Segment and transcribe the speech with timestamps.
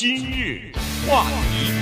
[0.00, 0.70] 今日
[1.08, 1.72] 话题，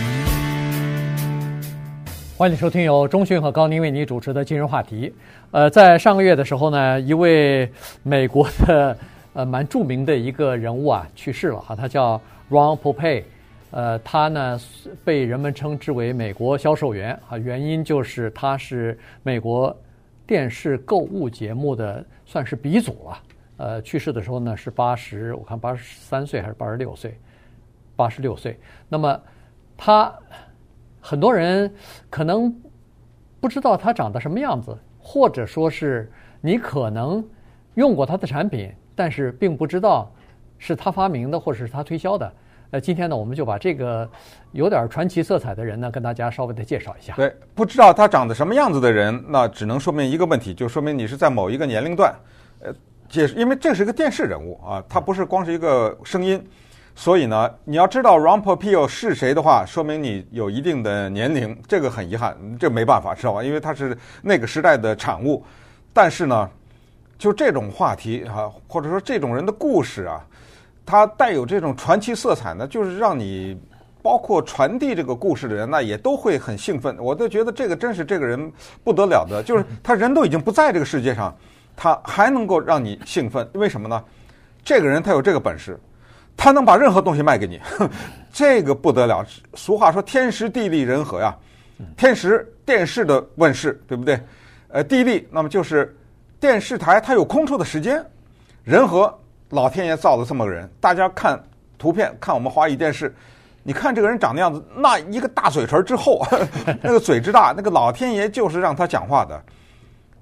[2.39, 5.13] 欢迎收听由钟讯和高宁为你主持的今日话题。
[5.51, 7.71] 呃，在上个月的时候呢，一位
[8.03, 8.97] 美国的
[9.35, 12.19] 呃蛮著名的一个人物啊去世了哈，他叫
[12.49, 13.25] Ron Popeil，
[13.71, 14.59] 呃，他呢
[15.05, 19.77] 被人们称之为美国销售员啊，原因就是他是美国
[20.27, 23.19] 电视购物节目的算是鼻祖了。
[23.59, 27.15] 呃，去世的时候呢是八十，我看八十三岁还是八十六岁。
[27.97, 29.19] 八十六岁，那么
[29.77, 30.15] 他
[31.01, 31.75] 很多人
[32.11, 32.55] 可能
[33.41, 37.27] 不知道他长得什么样子，或者说是你可能
[37.75, 40.13] 用过他的产品，但是并不知道
[40.59, 42.33] 是他发明的或者是他推销的。
[42.73, 44.09] 呃，今天呢，我们就把这个
[44.51, 47.15] 有点传奇色彩的人呢，跟大家稍微的介绍一下。
[47.15, 52.13] 对，不知道他长得什么样子的人，那只能说明一个问题，就说明你是在某一个年龄段。
[52.61, 52.75] 呃，
[53.09, 56.45] 解释，因为这是一个电视人物啊，他不是光是一个声音。
[56.99, 63.45] 所以呢，你要知道 Ron Popeil 是谁的话，说明你有一定的年龄，这个很遗憾，这没办法，知道吧？
[63.45, 65.45] 因为他是那个时代的产物。
[65.93, 66.51] 但是呢，
[67.19, 70.25] 就这种话题啊，或者说这种人的故事啊，
[70.87, 73.61] 它带有这种传奇色彩呢，就是让你
[74.03, 76.97] 包括传递这个故事的人，那也都会很兴奋。
[76.99, 78.51] 我都觉得这个真是这个人
[78.83, 81.37] 不得了的，就是他人都已经不在这个世界上，
[81.77, 84.03] 他还能够让你兴奋，为什么呢？
[84.65, 85.79] 这个人他有这个本事。
[86.37, 87.61] 他能把任何东西卖给你，
[88.33, 89.25] 这个不得了。
[89.55, 91.35] 俗话说天时地利人和呀，
[91.97, 94.21] 天时电视的问世，对不对？
[94.69, 95.97] 呃，地利那么就是
[96.39, 98.05] 电视台它有空出的时间，
[98.63, 99.13] 人和
[99.51, 100.69] 老天爷造了这么个人。
[100.81, 101.43] 大家看
[101.79, 103.15] 图片，看我们华语电视，
[103.63, 106.27] 你看这个人长的样子，那一个大嘴唇之厚，
[106.83, 109.43] 那个嘴之大，那个老天爷就是让他讲话的。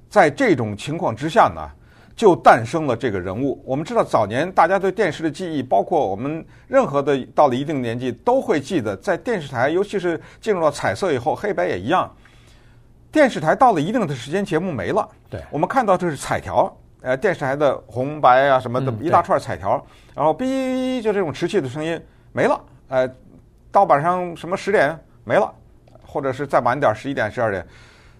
[0.08, 1.68] 在这种情况之下呢，
[2.16, 3.62] 就诞生了这个人物。
[3.64, 12.10] 我们知道，早年大家对电视的记忆，包括我们任何的到了一定年纪，都会记得，在电视台，尤其是进入了彩色以后，黑白也一样。
[13.10, 15.08] 电视台到了一定的时间，节目没了。
[15.30, 19.84] 对，我们看到这是彩条，呃，电视台的红白啊什么的一大串彩条，
[20.14, 22.00] 然后哔，就这种持续的声音
[22.32, 22.60] 没了。
[22.88, 23.08] 呃，
[23.70, 25.52] 到晚上什么十点没了，
[26.06, 27.66] 或者是再晚点十一点、十二点。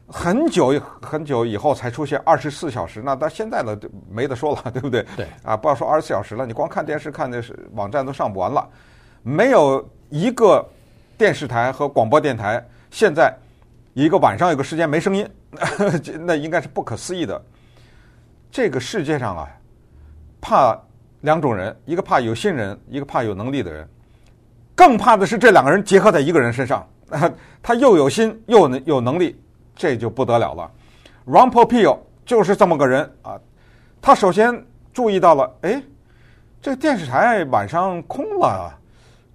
[0.06, 3.76] 很久很久以后才出现二十四小时，那到现在呢，
[4.10, 5.04] 没得说了，对不对？
[5.16, 8.68] 对啊，不要说二十四小时了，你光看电视看的是网站都上不完了。
[9.22, 10.64] 没有一个
[11.16, 13.34] 电视台和广播电台现在
[13.94, 15.26] 一个晚上有个时间没声音，
[16.20, 17.42] 那应该是不可思议的。
[18.50, 19.48] 这个世界上啊，
[20.40, 20.78] 怕
[21.22, 23.88] 两种人，一个怕有心人，一个怕有能力的人，
[24.74, 26.86] 更怕的是这两个人结合在一个人身上，
[27.62, 29.40] 他又有心又能有能力。
[29.74, 30.70] 这就不得了了
[31.26, 33.38] ，Ron Popeil 就是这么个人啊。
[34.00, 35.82] 他首先注意到了，哎，
[36.60, 38.72] 这电视台晚上空了，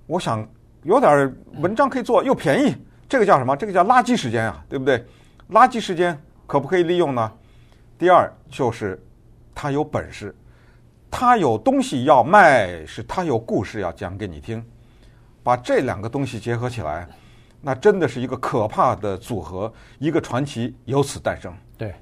[0.06, 0.48] 我想
[0.84, 2.76] 有点文章可以做，又便宜。
[3.08, 3.56] 这个叫什么？
[3.58, 5.04] 这个叫垃圾时间啊，对不对？
[5.50, 7.32] 垃圾时间可不可以利用呢？
[7.98, 9.04] 第二就是
[9.54, 10.34] 他有本事，
[11.10, 14.64] 他有东西要卖，是他有故事要讲给你听，
[15.42, 17.08] 把这两个东西结合起来。
[17.62, 21.54] 那真的是一个可怕的组合，一个传奇由此诞生。
[21.78, 21.94] 对，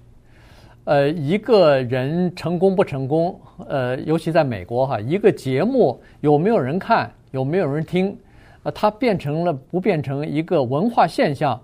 [0.83, 8.17] 呃，一个人成功不成功，呃，尤其在美国哈，一个节目有没有人看，有没有人听，
[8.63, 11.59] 呃，它变成了不变成一个文化现象，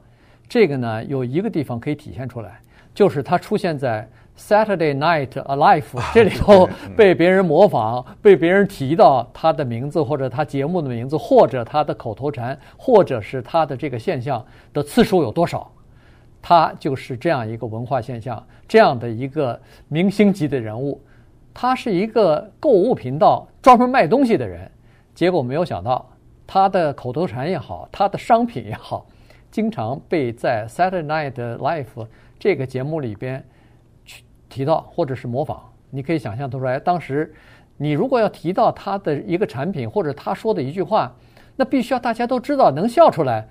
[0.49, 2.59] 这个呢，有一个地方可以体现出来，
[2.93, 4.07] 就是它出现在。
[4.35, 6.67] Saturday Night Alive 这里头
[6.97, 15.71] 被别人模仿，被别人提到他的名字，或者他节目的名字，或者他的口头禅，或者是他的这个现象的次数有多少，
[16.41, 20.99] 他就是这样一个文化现象，这样的一个明星级的人物。
[21.53, 24.69] 他是一个购物频道专门卖东西的人，
[25.13, 26.09] 结果没有想到
[26.47, 29.05] 他的口头禅也好，他的商品也好，
[29.51, 32.07] 经常被在 Saturday Night Live
[32.39, 33.45] 这个节目里边。
[34.53, 35.57] 提到或者是模仿，
[35.89, 36.79] 你可以想象得出来。
[36.79, 37.33] 当时，
[37.75, 41.11] 你如果要提到他的一个产品或者他说的一句话，
[41.55, 43.47] 那必须要大家都知道，能笑出来，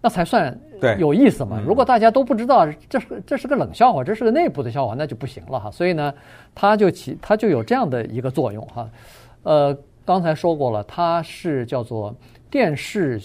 [0.00, 0.58] 那才算
[0.98, 1.62] 有意思嘛。
[1.66, 5.70] 如果大家都不知道，这是这是个冷笑话，这是个内部的笑话，那就不行了哈。
[5.70, 6.14] 所以呢，
[6.54, 8.88] 他就起他就有这样的一个作用哈。
[9.42, 9.76] 呃，
[10.06, 12.14] 刚才说过了，它是叫做
[12.50, 13.20] 电视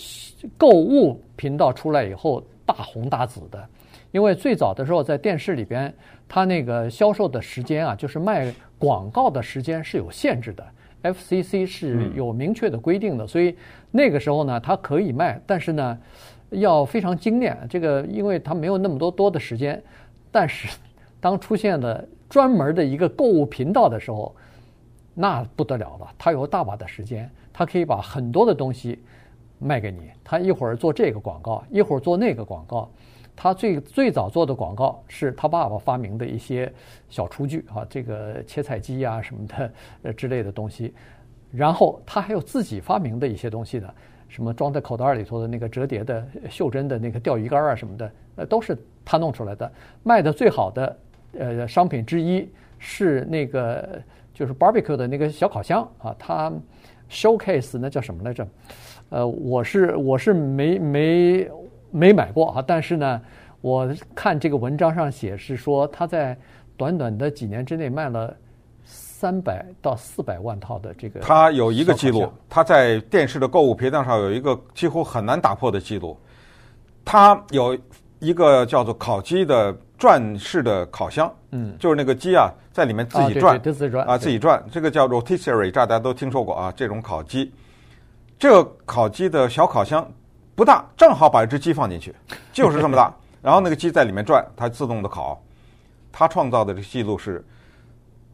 [0.58, 3.66] 购物频道出来以后大红大紫的。
[4.12, 5.94] 因为最早的时候，在电视里边，
[6.34, 8.50] 它那个销售的时间啊，就是卖
[8.80, 10.66] 广告的时间是有限制的
[11.04, 13.54] ，FCC 是有明确的规定的，所以
[13.92, 16.00] 那个时候呢，它可以卖，但是呢，
[16.52, 17.58] 要非常精炼。
[17.70, 19.84] 这个，因为它没有那么多多的时间。
[20.32, 20.70] 但是，
[21.20, 24.34] 当出现了专门的一个购物频道的时候，
[25.14, 28.98] 那不得了了，它有大把的时间，它可以把很多的东西
[29.60, 32.90] 卖给你，它一会儿做这个广告，一会儿做那个广告。
[33.36, 36.72] 他最最早做的广告是他爸爸发明的一些
[37.10, 39.74] 小厨具啊，这个切菜机啊什么的
[40.04, 40.94] 呃之类的东西。
[41.52, 43.94] 然后他还有自己发明的一些东西的，
[44.30, 49.72] 什么装在口袋里头的那个折叠的袖珍的那个钓鱼竿啊什么的，呃，都是他弄出来的。
[50.04, 50.98] 卖的最好的
[51.38, 52.48] 呃商品之一
[52.78, 54.02] 是那个
[54.34, 56.54] 就是 barbecue 的那个小烤箱啊，他
[57.10, 58.48] showcase 那叫什么来着？
[59.10, 61.50] 呃，我是我是没没。
[61.92, 63.22] 没买过啊，但是呢，
[63.62, 66.38] 我看这个文章上写是说他在
[66.78, 68.36] 短短的几年之内卖了
[68.84, 71.20] 三百到四百万套的这个。
[71.20, 76.18] 他有一个记录，他在电视的购物频道上有一个几乎很难打破的记录。
[77.06, 77.78] 他有
[78.20, 87.52] 一个叫做烤鸡的转式的烤箱，嗯，就是那个鸡啊在里面自己转，啊，自己转啊，自己转，这个叫 rotisserie，大家都听说过啊，这种烤鸡，
[88.40, 90.08] 这个烤鸡的小烤箱。
[90.62, 92.14] 不大，正好把一只鸡放进去，
[92.54, 93.12] 就是这么大。
[93.42, 95.42] 然后那个鸡在里面转，它自动的烤。
[96.12, 97.44] 他创造的这个记录是，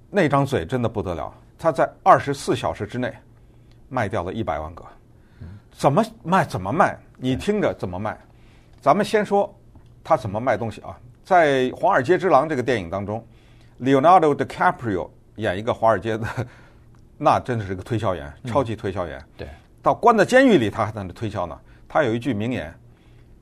[0.10, 1.34] 那张嘴真的不得了。
[1.58, 3.14] 他在二十四小时之内
[3.88, 4.84] 卖掉了一百万个。
[5.72, 6.44] 怎么卖？
[6.44, 6.98] 怎么卖？
[7.16, 8.18] 你听着怎么卖？
[8.82, 9.58] 咱们先说
[10.04, 11.00] 他怎么卖东西啊。
[11.24, 13.26] 在《华尔街之狼》这个电影当中
[13.80, 16.28] ，Leonardo DiCaprio 演一个华尔街的，
[17.18, 19.24] 那真的是个推销员，超级推销员。
[19.38, 19.48] 对，
[19.82, 21.58] 到关在监狱里，他还在那推销呢。
[21.88, 22.74] 他有一句名言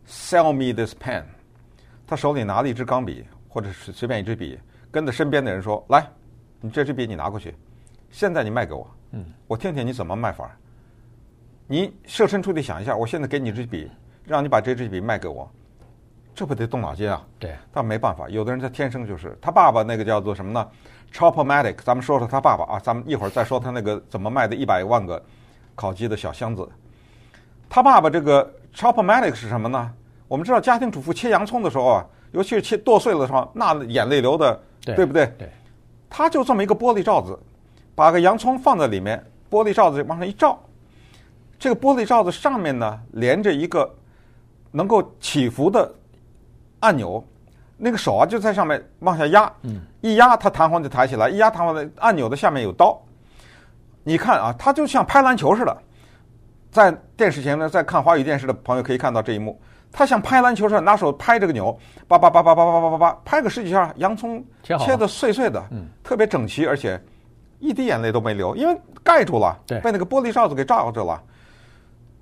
[0.07, 1.23] ：“Sell me this pen。”
[2.07, 4.59] 他手里拿了一支钢笔，或者是随便一支笔，
[4.91, 6.07] 跟着身边的人说：“来，
[6.61, 7.55] 你这支笔你拿过去，
[8.11, 10.55] 现在你卖给我，嗯，我听听你怎么卖法。
[11.67, 13.89] 你设身处地想一下，我现在给你这支笔，
[14.23, 15.49] 让你把这支笔卖给我，
[16.35, 17.25] 这不得动脑筋啊？
[17.39, 19.35] 对，但没办法，有的人他天生就是。
[19.41, 20.69] 他爸爸那个叫做什么呢
[21.11, 21.77] ？Chop-O-Matic。
[21.77, 25.19] 咱们说说他爸爸啊，咱们一会儿再说他那个怎么卖的一百万个
[25.73, 26.69] 烤鸡的小箱子。
[27.69, 29.91] 他爸爸这个 Chop-O-Matic 是什么呢？
[30.27, 35.27] 我们知道家庭主妇切洋葱的时候啊，尤其是切剁碎了的时候，那眼泪流的，对，对不对？
[35.37, 35.49] 对。
[36.09, 37.37] 他就这么一个玻璃罩子，
[37.93, 40.57] 把个洋葱放在里面，玻璃罩子往上一罩，
[41.59, 43.93] 这个玻璃罩子上面呢连着一个
[44.71, 45.89] 能够起伏的
[46.79, 47.23] 按钮，
[47.77, 52.99] 那个手啊就在上面往下压，嗯，一压它弹簧就抬起来，一压弹簧的按钮的下面有刀。
[54.03, 55.77] 你看啊，它就像拍篮球似的。
[56.75, 59.57] 在电视前呢，在看华语电视的朋友可以看到这一幕，
[59.93, 67.01] 他像拍篮球似的，拿手拍这个钮，叭叭叭叭叭叭叭叭叭，拍个十几下，洋葱切的碎碎的，嗯，特别整齐，而且
[67.59, 71.23] 一滴眼泪都没流，因为盖住了，对，被那个玻璃罩子给罩着了。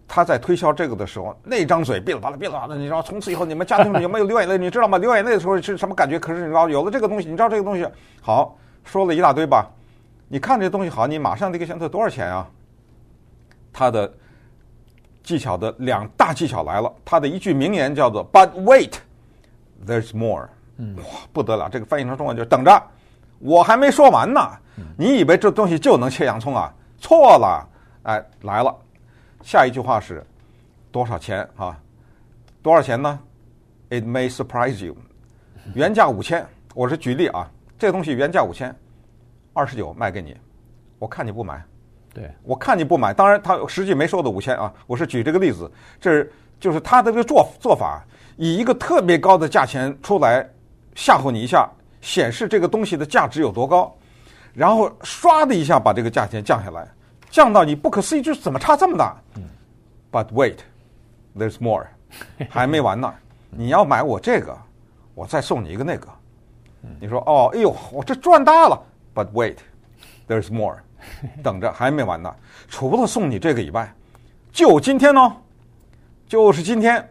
[0.08, 4.56] 他在推销这个的时候，那张嘴哔了吧了闭了吧啦，你知道，从此以后你们家庭里有没有流眼泪？
[4.56, 5.00] 你知道吗？
[5.00, 6.20] 流眼泪的时候是什么感觉？
[6.20, 7.88] 可是你知道，有了这个东西，你知道这个东西
[8.22, 9.68] 好，说了一大堆吧？
[10.28, 12.48] 你看这东西好，你马上这个箱子多少钱啊？
[13.72, 14.14] 他的。
[15.24, 18.94] 技巧的两大技巧来了，他的一句名言叫做 “But wait,
[19.86, 20.48] there's more”。
[20.78, 21.70] 嗯，哇，不得了！
[21.70, 22.84] 这个翻译成中文就是“等着，
[23.40, 24.42] 我还没说完呢。”
[24.98, 26.74] 你以为这东西就能切洋葱啊？
[26.98, 27.70] 错了！
[28.04, 28.75] 哎，来了，
[29.44, 30.25] 下一句话是
[30.92, 31.78] 多少钱啊？
[32.64, 33.19] 多少钱呢
[33.90, 34.98] ？It may surprise you。
[35.76, 36.44] 原价五千，
[36.74, 37.48] 我是举例啊，
[37.78, 38.76] 这个东西原价五千，
[39.54, 40.36] 二十九卖给你，
[40.98, 41.64] 我看你不买。
[42.13, 45.69] 对，我看你不买，当然他实际没收的五千啊，我是举这个例子，
[46.00, 48.04] 这是就是他的这个做做法，
[48.38, 50.47] 以一个特别高的价钱出来
[50.94, 51.68] 吓唬你一下，
[52.02, 53.92] 显示这个东西的价值有多高，
[54.54, 56.88] 然后唰的一下把这个价钱降下来，
[57.31, 59.16] 降到你不可思议，就是怎么差这么大？
[59.35, 59.44] 嗯
[60.11, 60.57] ，But wait,
[61.35, 61.88] there's more，
[62.47, 63.11] 还没完呢，
[63.49, 64.56] 你要买我这个，
[65.16, 66.07] 我再送你一个那个，
[66.99, 68.80] 你说哦，哎呦，我这赚大了
[69.16, 69.57] ，But wait,
[70.28, 70.78] there's more。
[71.44, 72.33] 等着，还没完呢！
[72.68, 73.92] 除了送你这个以外，
[74.52, 75.36] 就今天呢，
[76.28, 77.07] 就是今天，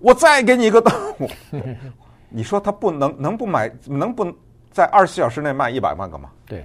[0.00, 0.92] 我再给你一个灯。
[2.28, 4.26] 你说他不能能不买，能不
[4.70, 6.28] 在二十四小时内卖一百万个吗？
[6.44, 6.64] 对，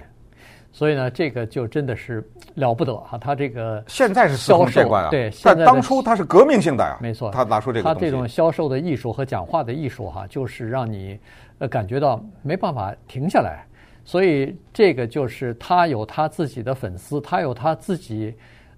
[0.72, 3.16] 所以呢，这个就真的是了不得哈！
[3.16, 11.18] 他这个现在是司空见惯啊，对，但当初他是革命性的呀，没错，他拿出这个东西，他这种销售的艺术和讲话的艺术哈，就是让你
[11.58, 13.64] 呃感觉到没办法停下来。
[14.04, 18.34] 所以这个就是他有他自己的粉丝，他有他自己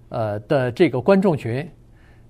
[0.09, 1.67] 呃的这个观众群，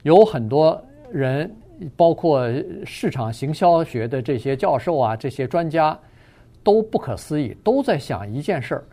[0.04, 1.54] 有很多人，
[1.96, 2.48] 包括
[2.86, 5.98] 市场行销学的这些教授啊，这些专家
[6.64, 8.84] 都不可思议，都在想一件事儿：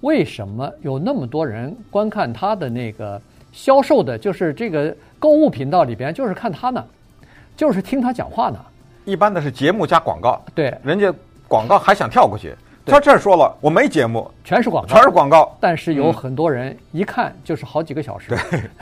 [0.00, 3.20] 为什么有那么多人观看他的那个
[3.52, 6.84] 销售的，就是这个购物频道里边，就是看他呢，
[7.56, 8.58] 就是听他讲话呢？
[9.04, 11.12] 一般的是节目加广告，对，人家
[11.48, 12.54] 广告还想跳过去。
[12.86, 15.56] 他这儿说了，我没节目，全是广告，全是广告。
[15.58, 18.36] 但是有很多人一看就是好几个小时，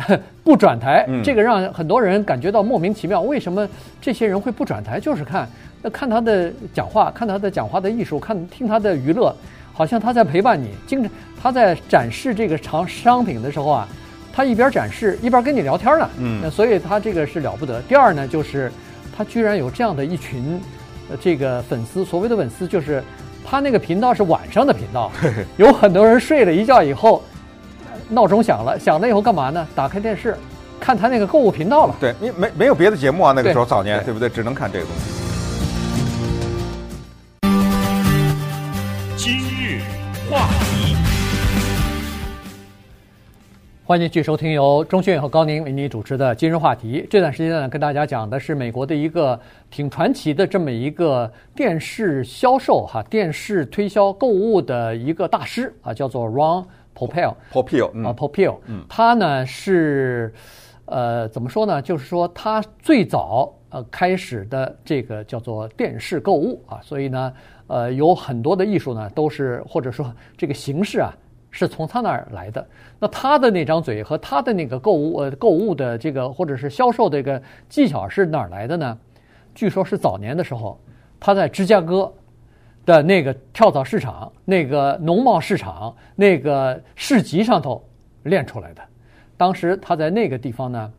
[0.09, 3.21] 对， 不转台，这个让很多人感觉到莫名其妙。
[3.21, 3.67] 为什么
[4.01, 4.99] 这些人会不转台？
[4.99, 5.49] 就是看，
[5.81, 9.35] 那看他的讲话，看他的讲话的艺术，看听他的娱乐，
[9.73, 10.71] 好像他在陪伴你。
[10.87, 13.89] 经常他在展示这个长商品的时候啊，
[14.33, 16.11] 他一边展示一边跟你聊天呢。
[16.19, 17.81] 嗯，所以他这个是了不得。
[17.83, 18.73] 第二呢，就是
[19.17, 20.61] 他居然有这样的一群。
[21.21, 23.05] 这个粉丝，所谓的粉丝就是，
[23.53, 25.13] 他那个频道是晚上的频道，
[25.59, 27.23] 有很多人睡了一觉以后，
[28.09, 29.69] 闹钟响了，响了以后干嘛呢？
[29.75, 30.35] 打开电视，
[30.81, 31.95] 看他那个购物频道了。
[32.01, 33.35] 对，你没没有别的节目啊？
[33.37, 34.27] 那个时候早年对，对不对？
[34.31, 35.03] 只能看这个东西。
[39.19, 39.83] 今日
[40.31, 40.49] 话
[43.85, 47.05] 欢迎继续收听由钟迅和高宁为您主持的今日话题。
[47.11, 49.39] 这段时间呢，跟大家讲的是美国的一个
[49.73, 56.67] 挺传奇的这么一个电视销售哈，电视推销购物的一个大师啊，叫做 Ron 啊
[57.53, 58.59] ，Popeil。
[58.69, 60.33] 嗯，他呢是
[60.85, 61.83] 呃怎么说呢？
[61.83, 67.33] 就是说他最早呃开始的这个叫做电视购物啊，所以呢
[67.67, 71.13] 呃有很多的艺术呢都是或者说这个形式啊。
[71.53, 72.67] 是从他那儿来的。
[72.99, 78.99] 那他的那张嘴和他的那个购物呃购物的这个或者是销售的这个技巧是哪儿来的呢？
[79.55, 80.81] 据说是早年的时候，
[81.21, 82.13] 他在芝加哥
[82.85, 87.85] 的那个跳蚤市场、那个农贸市场、那个市集上头
[88.25, 88.83] 练出来的。
[89.37, 90.93] 当时他在那个地方呢，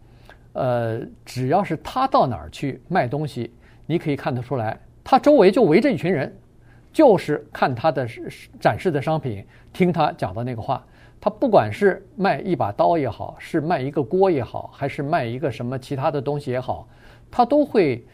[0.53, 3.51] 呃，只要是他到哪儿去卖东西，
[3.85, 6.31] 你可以看得出来，他周围就围着一群人。
[6.93, 8.07] 就是看他的
[8.59, 10.85] 展示的商品，听他讲的那个话。
[11.19, 16.85] 他不管是卖一把刀也好，是卖一个锅也好，还是卖一个什么其他的东西也好，
[17.31, 18.05] 他都会，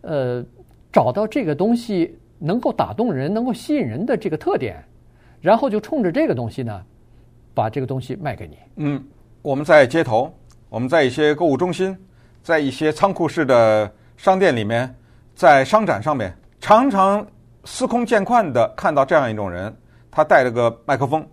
[0.00, 0.42] 呃，
[0.90, 4.82] 找到这个东西能够打动人、能够吸引人的这个特点，
[5.42, 6.82] 然后就冲着这个东西呢，
[7.52, 8.56] 把这个东西卖给你。
[8.76, 9.04] 嗯，
[9.42, 10.32] 我们在街头，
[10.70, 11.94] 我们在一些购物中心，
[12.42, 14.92] 在一些仓库式的商店里面，
[15.34, 17.26] 在商展上面，常常。
[17.70, 19.72] 司空见惯的看到这样一种人，
[20.10, 21.24] 他带着个麦克风，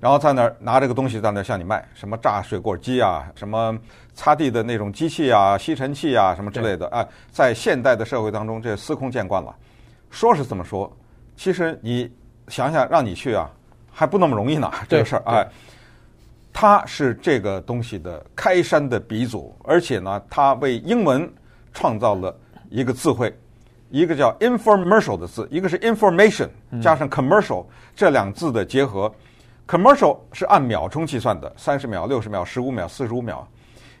[0.00, 3.78] 然后在那儿拿着个东西在那儿向你卖，什么榨水果机啊，什么
[4.14, 9.54] 擦地的那种机器啊，吸尘器啊，什么之类的哎，在现代的社会当中，这司空见惯了。
[10.10, 10.90] 说是这么说，
[11.36, 12.10] 其实你
[12.48, 13.48] 想想，让你去啊，
[13.92, 14.72] 还不那么容易呢。
[14.88, 15.46] 这个事儿，哎，
[16.50, 21.30] 他是这个东西的开山的鼻祖，而且呢，他为英文
[21.74, 22.34] 创造了
[22.70, 23.32] 一个词汇。
[23.94, 26.48] 一个叫 “informercial” 的字，一个是 information
[26.82, 29.08] 加上 commercial 这两字的结合。
[29.68, 33.46] commercial 是按秒钟计算的，三十秒、六十秒、十五秒、四十五秒。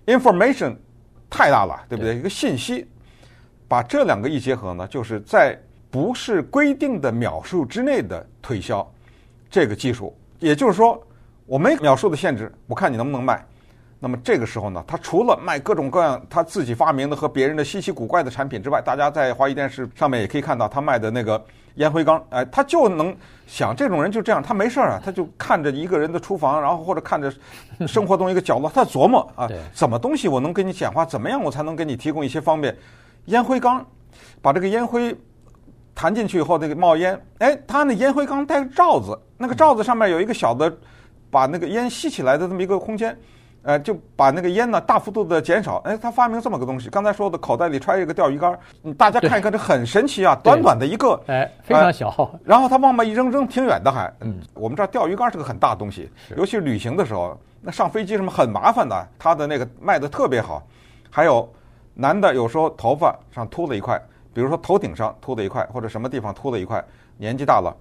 [0.06, 0.74] information
[1.30, 2.16] 太大了，对不对？
[2.16, 2.84] 一个信息，
[3.68, 5.56] 把这两个一结合呢，就是在
[5.92, 8.84] 不是规定的秒数之内的推销
[9.48, 10.12] 这个技术。
[10.40, 11.00] 也就是说，
[11.46, 13.46] 我没秒数的限制，我看你能不能卖。
[14.04, 21.42] 那么这个时候呢，他除了卖各种各样他自己发明的和别人的稀奇古怪的产品之外，大家在华谊电视上面也可以看到他卖的那个
[21.76, 22.22] 烟灰缸。
[22.28, 27.32] 哎，他就能想这种人就这样，他没事儿啊，他就看着一个人的厨房，然后或者看着
[27.88, 32.76] 生活中一个角落，他琢磨啊，怎么东西我能给你简化，怎么样我才能给你提供一些方便？
[33.28, 33.82] 烟灰缸，
[34.42, 35.16] 把这个烟灰
[35.94, 40.70] 弹进去以后，那个冒烟，哎，他那烟灰缸带个罩子，那个罩子上面有一个小的，
[41.30, 43.18] 把那个烟吸起来的这么一个空间。
[43.64, 45.78] 呃，就把那个烟呢大幅度的减少。
[45.86, 46.90] 哎，他发明这么个东西。
[46.90, 48.56] 刚才说的口袋里揣一个钓鱼竿，
[48.96, 50.38] 大家看一看，这很神奇啊！
[50.44, 52.10] 短短的一个，哎，非常小。
[52.10, 54.12] 呃、然后他往外一扔，扔挺远的还。
[54.20, 59.08] 嗯，我们这儿钓鱼竿是个很大的东西，尤其是旅行的时候，那上飞机什么很麻烦的。
[59.18, 60.62] 他的那个卖的特别好。
[61.10, 61.48] 还有
[61.94, 63.98] 男的有时候头发上秃了一块，
[64.34, 66.84] 比如说头顶上秃了一块，或者什么地方秃了一块，
[67.16, 67.74] 年纪大了，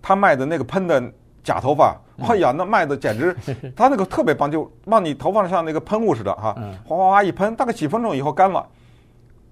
[0.00, 1.02] 他卖的那个喷的。
[1.46, 3.34] 假头发，哎呀，那卖的简直，
[3.76, 6.52] 他那个特别棒，就往你头发上那个喷雾似的哈，
[6.84, 8.66] 哗哗哗一喷，大概几分钟以后干了，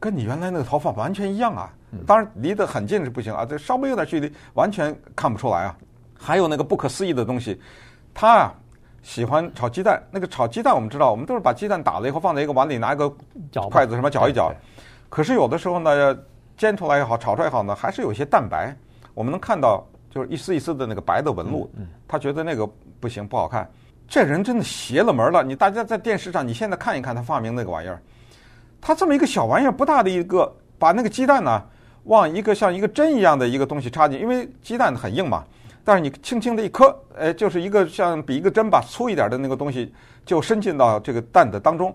[0.01, 1.73] 跟你原来那个头发完全一样啊。
[2.05, 5.77] 当然离得很近是不行啊，这稍微有点距离完全看不出来啊。
[6.19, 7.61] 还有那个不可思议的东西，
[8.13, 8.55] 他啊
[9.03, 13.09] 喜欢炒鸡蛋，那个炒鸡蛋我们知道，我们都是把鸡蛋打了以后放在一个碗里，拿一个
[13.71, 14.53] 筷子什么搅一搅。
[15.09, 16.19] 可是有的时候呢，
[16.57, 18.77] 煎出来也好，炒出来也好呢，还是有一些蛋白，
[19.15, 19.87] 我们能看到。
[20.15, 21.69] 就是一丝一丝的那个白的纹路，
[22.07, 22.65] 他觉得那个
[23.01, 23.69] 不行，不好看。
[24.07, 25.43] 这人真的邪了门了！
[25.43, 28.01] 你大家在电视上，你现在看一看他发明那个玩意儿，
[28.81, 31.61] 他这么一个小玩意儿，不大的一个，把那个鸡蛋呢
[32.05, 35.43] 往一个像一个针一样的一个东西插进，因为鸡蛋很硬嘛。
[35.83, 39.93] 但是你轻轻的一磕，哎，就是一个像比一个针吧粗一点的那个东西，
[40.25, 41.93] 就伸进到这个蛋的当中。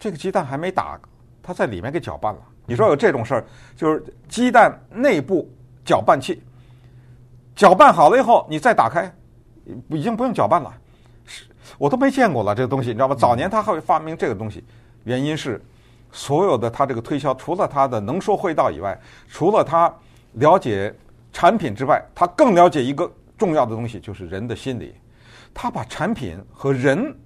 [0.00, 0.98] 这个鸡蛋还没打，
[1.42, 2.40] 他在里面给搅拌了。
[2.66, 3.44] 你说有这种事儿，
[3.76, 5.48] 就是鸡蛋内部
[5.84, 6.42] 搅拌器。
[7.54, 9.12] 搅拌好了以后，你再打开，
[9.88, 10.72] 已经不用搅拌了。
[11.24, 11.44] 是，
[11.78, 13.14] 我都没见过了这个东西，你知道吧？
[13.14, 14.64] 早年他会发明这个东西，
[15.04, 15.62] 原因是
[16.12, 19.92] 所有的他这个推销，除了他的能说会道以外，除了他
[20.32, 20.94] 了解
[21.32, 24.94] 产品之外，他更了解一个重要的东西，就是人的心理。
[25.52, 27.16] 他把产品和人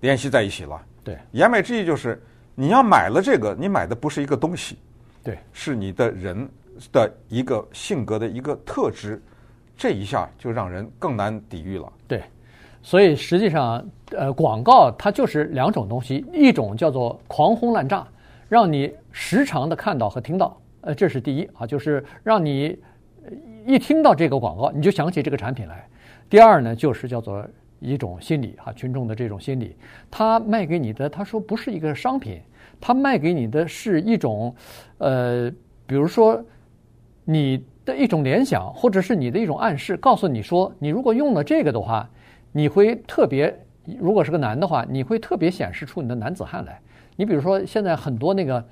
[0.00, 0.80] 联系在一起了。
[1.04, 2.22] 对，言外之意就是，
[2.54, 4.78] 你要买了这个，你买的不是一个东西，
[5.22, 6.48] 对，是你的人
[6.90, 9.22] 的一个性格的一个特质，
[9.76, 11.92] 这一下就让人更难抵御了。
[12.08, 12.22] 对，
[12.82, 18.06] 所以实际上，呃，广告它就是两种东西，一种叫做狂轰滥炸，
[18.48, 22.78] 让你时常的看到和听到，呃，这是第一啊，就是让你
[23.66, 25.86] 一听到这个广告，你就想起这个产品来。
[26.28, 27.46] 第二呢，就是叫做。
[27.78, 29.76] 一种心理哈，群众的这种心理，
[30.10, 32.40] 他卖给你的，他说不是一个商品，
[32.80, 34.52] 他卖给你的是一种，
[34.96, 35.52] 呃，
[35.86, 36.42] 比如说
[37.22, 42.06] 你的一种联想，或者是你的一种暗示，告诉你说，你如果用了这个的话，
[42.52, 43.58] 你会特别，
[43.98, 46.78] 如果是个男的话，你会特别显示出你的男子汉来。
[47.16, 48.64] 你比如说现在很多那个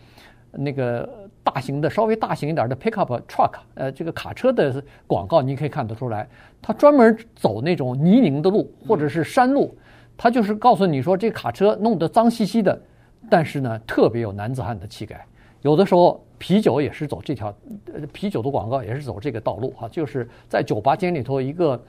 [0.50, 1.09] 那个。
[1.47, 6.26] 大型的、稍微大型一点的 pickup truck，呃，这个卡车的广告你可以看得出来，
[6.62, 9.76] 它专门走那种泥泞的路或者是山路，
[10.16, 12.80] 它就是告诉你说这卡车弄得脏兮兮的，
[13.28, 15.23] 但是呢特别有男子汉的气概。
[15.61, 17.55] 有的时候啤酒也是走这条，
[17.93, 21.83] 呃，啤酒的广告也是走这个道路哈，就是在酒吧间里头一个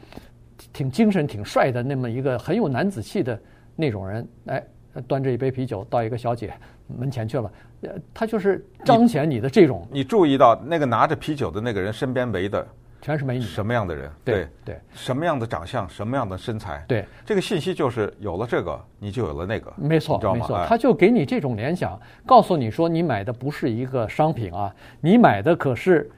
[0.72, 3.40] 挺精神、挺帅的那么一个很有男子气的
[3.76, 4.64] 那种人，哎，
[5.08, 6.54] 端着一杯啤酒到一个小姐
[6.88, 7.52] 门前去了。
[7.82, 9.88] 呃他就是彰显你的这种。
[9.92, 12.66] 你注意到那个拿着啤酒的那个人身边围的
[13.06, 14.12] 全是美女，什么样的人？
[14.24, 16.84] 对对，什么样的长相，什么样的身材？
[16.88, 19.72] 对，这个信息就是有了这个，你就有了那个。
[19.78, 20.18] 没错？
[20.34, 26.10] 没错，他就给你这种联想，告诉你说你买的不是一个商品啊，你买的可是。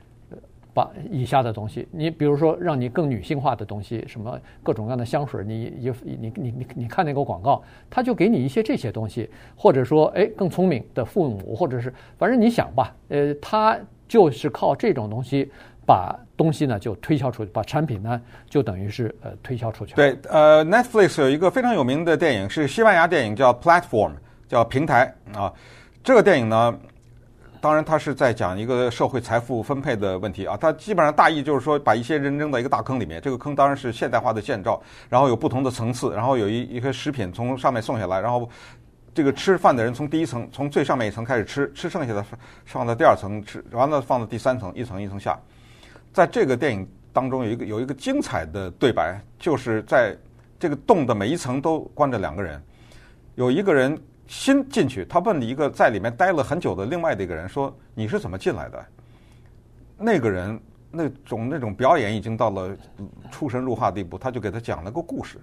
[0.74, 13.76] 把以下的东西，你比如说让你更女性化的东西，什么各种各样的香水，你你你你你你看那个广告，他就给你一些这些东西，或者说哎更聪明的父母，或者是反正你想吧，呃，他
[14.08, 15.52] 就是靠这种东西
[15.84, 19.96] 把东西呢就推销出去，把产品呢就等于是呃推销出去。
[19.96, 24.12] 对，呃，Netflix 有一个非常有名的电影是西班牙电影叫 Platform，
[24.48, 25.52] 叫平台啊，
[26.04, 26.80] 这个电影呢。
[27.60, 30.56] 当然，它是在讲一个社会财富分配的问题啊。
[30.56, 33.20] 它基本上大意就是说，把一些人扔到一个大坑里面。
[33.20, 38.48] 这个坑当然是现代化的建造，然后有不同的层次，然后有一一些食品从上面送下来，然后
[39.12, 42.24] 这个吃饭的人从第一层，从最上面一层开始吃，吃剩下的
[42.64, 45.38] 放到第二层吃，完了放到第三层，一层一层下。
[46.18, 50.18] 在这个电影当中，有一个有一个精彩的对白，就是在
[50.60, 52.60] 这个洞的每一层都关着两个人，
[53.36, 53.96] 有一个人。
[54.30, 58.86] 新进去，他问一个在里面待了很久的另外的一个人说：“你是怎么进来的？”
[59.98, 60.60] 那个人
[60.92, 62.76] 那种那种表演已经到了
[63.32, 65.38] 出神入化地步，他就给他讲了个故事。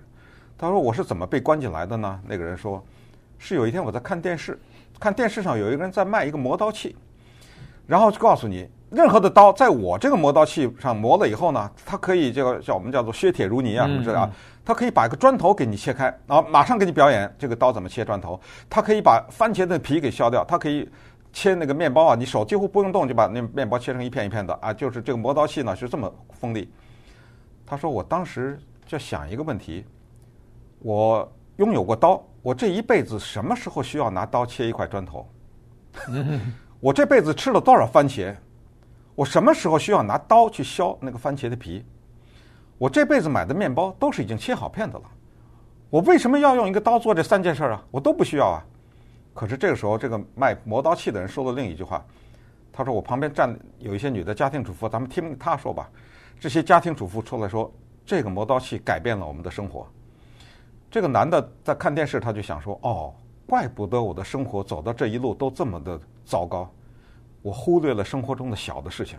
[0.58, 2.84] 他说：“我是怎么被关进来的呢？”那个人说
[3.40, 4.58] ：“是有一天我在看电视，
[5.00, 6.94] 看电视上有一个人在卖一个磨刀器，
[7.86, 14.30] 然后就告诉你，任何的刀在我这个磨刀器上磨了以后呢，它可以这个叫我们叫做削铁如泥啊什么之类啊。”
[14.66, 18.40] 它可以把一个砖头给你切开，然后马上给你表演这个刀怎么切砖头。
[18.70, 20.88] 它可以把番茄的皮给削掉，它可以
[21.34, 24.72] 切那个面包啊，你手几乎不用动就把那面包切成一片一片的啊。
[24.72, 26.72] 就是这个磨刀器呢是这么锋利。
[27.66, 29.84] 他说：“我当时就想一个问题，
[30.78, 35.28] 我拥有过刀，我这一辈子什么时候需要拿刀切一块砖头？
[36.80, 38.34] 我这辈子吃了多少番茄？
[39.14, 41.84] 我什么时候需要拿刀去削那个番茄的皮？”
[42.76, 45.04] 我这辈子买的面包都是已经切好片的了，
[45.90, 47.82] 我为什么要用一个刀做这三件事啊？
[47.90, 48.64] 我都不需要啊。
[49.32, 52.04] 可是这个时候，这个卖磨刀器的人说了另一句话，
[52.72, 55.88] 他说：“我旁边站有一些女的家庭主妇，咱们听她说吧。”
[56.40, 57.72] 这些家庭主妇出来说
[58.04, 59.86] ：“这个磨刀器改变了我们的生活。”
[60.90, 63.14] 这个男的在看电视，他就想说：“哦，
[63.46, 66.68] 怪不得我的生活走到这一路都这么的糟糕，
[67.44, 69.18] 我忽略了生活中的小的事情，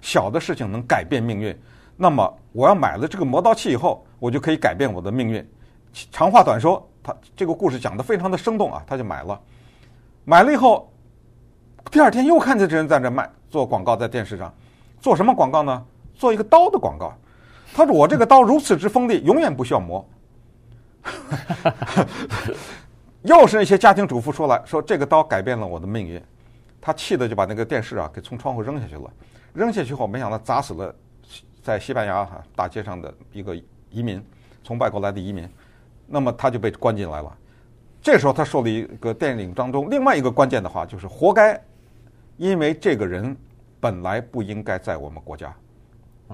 [0.00, 1.56] 小的事情能改变命运。”
[1.96, 5.48] 那么我要买了这个磨刀器以后，我就可以改变我的命运。
[6.10, 9.40] 长话短说，他这个故事讲得非常的生动啊，他就买了。
[10.24, 10.92] 买了以后，
[11.92, 14.52] 第二天又看见这人在这卖做广告，在电视上
[15.00, 15.84] 做什么广告呢？
[16.16, 17.14] 做一个刀的广告。
[17.72, 20.04] 他说：“我这个刀如此之锋利，永远不需要磨。
[23.22, 26.22] ”又是那些家庭主妇说来说这个刀改变了我的命运，
[26.84, 29.10] 他气得就把那个电视啊给从窗户扔下去了。
[29.54, 30.94] 扔下去后，没想到砸死了。
[31.62, 33.56] 在西班牙哈大街上的一个
[33.88, 34.22] 移民，
[34.62, 35.48] 从外国来的移民，
[36.06, 37.34] 那么他就被关进来了。
[38.02, 41.58] 这时候他说了一个电影当中另外一个关键的话，就是活该，
[42.36, 43.34] 因为这个人
[43.80, 45.54] 本来不应该在我们国家。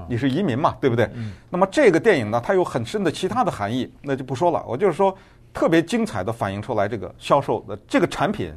[0.08, 1.08] 你是移民嘛，对不对？
[1.14, 4.64] 嗯、那么这个电影呢，它有很深的其他的含义，那就不说了。
[4.66, 5.16] 我就是说，
[5.52, 8.52] 特别精彩的反映出来这个销售的这个产品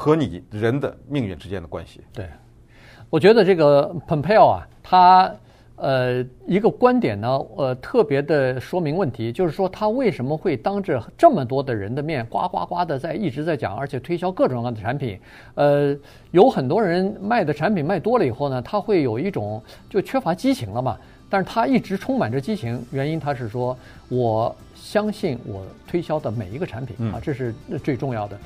[0.00, 2.00] 和你人的命运之间的关系。
[2.10, 2.24] 对，
[3.10, 5.30] 我觉得这个 Pompeo 啊，他。
[5.82, 15.18] 呃，一个观点呢，呃，特别的说明问题，就是说他为什么会当着这么多的人的面，呱呱呱的在一直在讲，而且推销各种各样的产品。
[15.54, 15.96] 呃，
[16.32, 20.98] 有很多人卖的产品卖多了以后呢，他会有一种就缺乏激情了嘛。
[21.30, 23.74] 但是他一直充满着激情，原因他是说，
[24.10, 28.38] 我相信我推销的每一个产品啊，这是最重要的。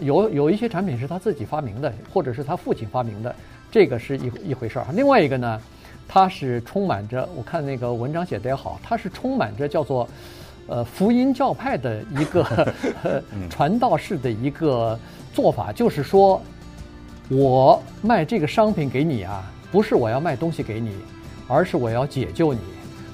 [0.00, 3.34] 有有一些产品是他自己发明的，或者是他父亲发明的，
[3.70, 4.86] 这个是一一回事儿。
[4.94, 5.60] 另外一个呢？
[6.08, 10.06] 它是充满着，我看那个文章写得也好，它是充满着叫做，
[10.66, 12.74] 呃，福音教派的一个
[13.48, 14.98] 传道式的一个
[15.32, 16.42] 做法，就是说，
[17.30, 20.94] 我卖这个商品给你啊，不是我要卖东西给你，
[21.48, 22.60] 而是我要解救你，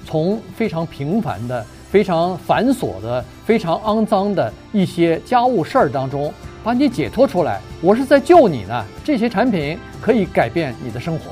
[0.05, 6.31] 从非常平凡的、非常繁琐的、非常肮脏的一些家务事儿当中，
[6.63, 7.59] 把你解脱出来。
[7.81, 11.31] 我是在救你呢，这些产品可以改变你的生活。